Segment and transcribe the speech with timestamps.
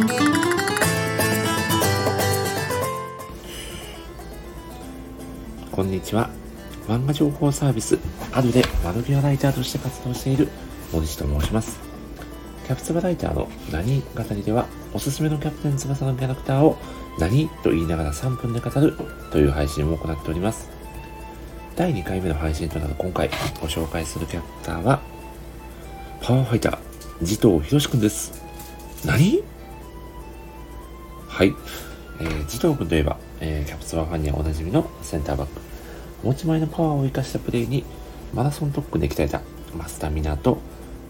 [0.00, 0.06] こ
[5.82, 6.30] んにちは。
[6.88, 7.98] 漫画情報サービス、
[8.32, 10.48] アルで窓際ライターとして活動している
[10.90, 11.78] 森地と申します。
[12.66, 16.78] キャプツバライターの何語りでは、おすすめのキャプテン翼のキャラクターを
[17.18, 18.96] 何と言いながら3分で語る
[19.30, 20.70] という配信を行っております。
[21.76, 23.28] 第2回目の配信となる今回
[23.60, 25.02] ご紹介するキャラクターは、
[26.22, 26.78] パワーファイター、
[27.22, 28.32] 慈藤博くんです。
[29.04, 29.44] 何？
[31.40, 31.54] はい。
[32.20, 35.58] えー、慈藤くんといえば、えー、キャプツバファンにはおなじみのセンターバック。
[36.22, 37.82] 持ち前のパワーを生かしたプレーに、
[38.34, 39.40] マラソン特訓で鍛えた、
[39.74, 40.58] マスタミナと、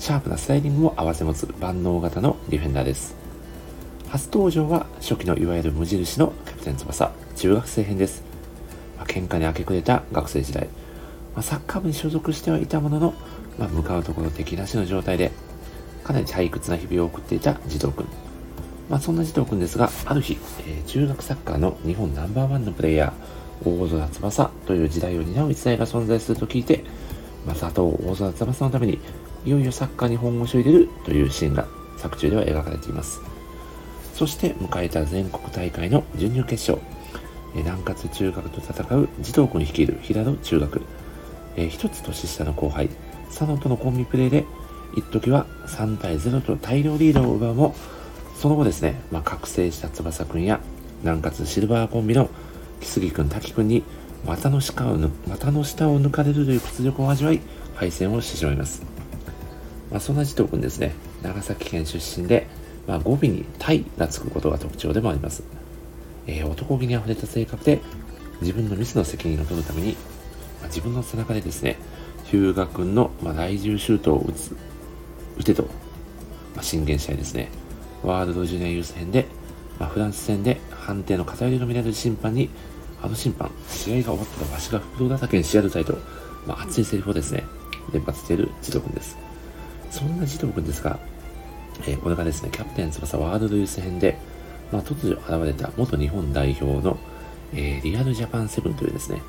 [0.00, 3.14] シャープなスライディングを合わせ持つ万能型のディフェンダーです。
[4.08, 8.24] 初登場は初期のいわゆる無印のキャプテン翼、中学生編です。
[8.98, 10.64] まあ、喧嘩に明け暮れた学生時代、
[11.36, 13.14] まあ、サッカー部に所属してはいたものの、
[13.60, 15.30] まあ、向かうところ敵なしの状態で、
[16.02, 18.25] かなり退屈な日々を送っていた児童くん。
[18.88, 26.84] まあ、そんな児童くんですが、ある日、えー、中学サッカーの日本ナンバーワンのプレイヤー、大空翼という時代を担う一代が存在すると聞いて、
[27.46, 28.98] まあ、佐藤大空翼のために、
[29.44, 33.20] いよいよサッカーに本腰を入れるというシーンが作中では描かれています。
[34.14, 36.84] そして迎えた全国大会の準々決勝。
[37.54, 40.82] 南葛中学と戦う児童君率いる平戸中学。
[41.56, 42.88] えー、一つ年下の後輩、
[43.28, 44.44] 佐野とのコンビプレーで、
[44.96, 47.74] 一時は3対0と大量リードを奪うも、
[48.36, 50.60] その後ですね、まあ、覚醒した翼くんや、
[51.00, 52.28] 南葛シルバーコンビの
[52.80, 53.82] 木杉くん、滝くんに、
[54.26, 57.40] 股の下を股の下を抜かれるという屈辱を味わい、
[57.74, 58.82] 敗戦をしてしまいます。
[59.90, 62.46] まあ、そんな児童くんですね、長崎県出身で、
[62.86, 65.42] まあ、語尾にタイがつくことが特徴でもあります。
[66.26, 67.80] えー、男気に溢れた性格で、
[68.42, 69.92] 自分のミスの責任を取るために、
[70.60, 71.78] まあ、自分の背中でですね、
[72.24, 74.54] 日向君の、まあ、来獣シュートを打つ、
[75.38, 75.62] 打てと、
[76.54, 77.48] まあ、進言したいですね。
[78.06, 79.26] ワールドジュニアユース編で、
[79.78, 82.48] まあ、フランス戦で判定の偏りが見られる審判に、
[83.02, 85.98] あの審判、試合が終わったらわしが不動だけにしやるたいと、
[86.46, 87.44] まあ、熱いセリフをですね、
[87.92, 89.18] 連発している児童君です。
[89.90, 90.98] そんな児童君ですが、
[91.86, 94.16] えー、これがですね、キャプテン翼ワールドユース編で、
[94.70, 96.96] まあ、突如現れた元日本代表の、
[97.52, 99.20] えー、リアルジャパンセブンというですね、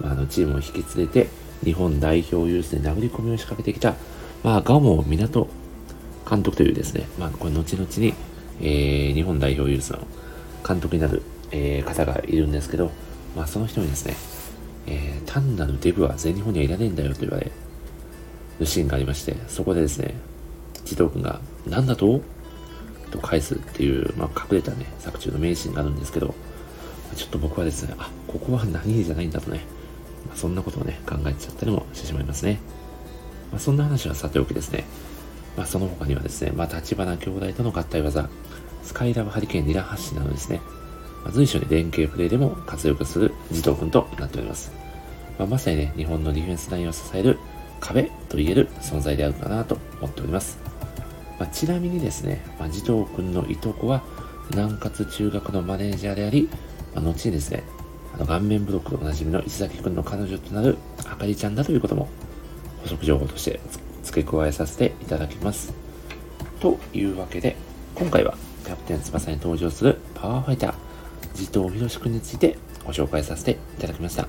[0.00, 1.28] まあ、あのチームを引き連れて、
[1.64, 3.94] 日本代表ユースで殴り込みを仕掛けてきた、
[4.44, 5.48] まあ、ガモ港
[6.28, 8.14] 監督というですね、まあ、これ後々に、
[8.60, 10.00] えー、日本代表ユースの
[10.66, 11.22] 監督になる、
[11.52, 12.90] えー、方がいるんですけど、
[13.36, 14.16] まあ、その人にですね、
[14.86, 17.50] えー、単なるデブは全日本にはいらねえんだよと言われ
[18.58, 20.14] るシーンがありまして、そこでですね、
[20.84, 22.20] 児童くんが、なんだと？
[23.10, 26.34] と返すっていう、まあ、隠れたね、作中の名シーンがあるんですけど、
[27.14, 29.60] ちょっと僕はですね、あ、ここは何じゃないんだとね、
[30.26, 32.58] まあ、そんなことをね、考えちゃったりもしてしまいますね。
[33.52, 34.84] まあ、そんな話はさておきですね、
[35.56, 38.28] まあ、その他にはですね、まあ、立花兄弟との合体技、
[38.82, 40.60] スカイラブハリケーンリラ発信などですね、
[41.24, 44.72] まあ、随所に連携プレイでも活躍する児童君となっております。
[45.38, 47.38] まあ、まさにね、日本のディフェンスラインを支える
[47.80, 50.58] 壁と言える存在であるかなと思っております。
[51.38, 54.02] まあ、ちなみにですね、まあ、児童君のいとこは、
[54.50, 56.48] 南葛中学のマネージャーであり、
[56.94, 57.64] まあ、後にですね、
[58.16, 62.08] あの顔面ブロックでおなじみの石崎君の彼女となるあかりちゃんだということも
[62.82, 63.60] 補足情報として
[64.06, 65.74] 付け加えさせていただきます。
[66.60, 67.56] というわけで、
[67.94, 70.74] 今回はキャプテン翼に登場するパワーファイター、
[71.34, 74.28] 地藤博君についてご紹介させていただきました。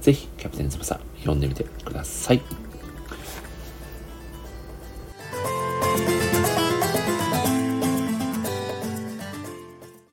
[0.00, 2.65] ぜひ、キャプテン翼読んでみてください。